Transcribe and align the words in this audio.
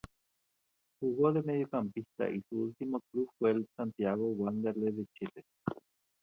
Jugó 0.99 1.31
de 1.31 1.43
Mediocampista 1.43 2.27
y 2.27 2.41
su 2.49 2.59
último 2.59 3.01
club 3.11 3.29
fue 3.37 3.51
el 3.51 3.67
Santiago 3.77 4.29
Wanderers 4.29 4.97
de 4.97 5.05
Chile. 5.13 5.43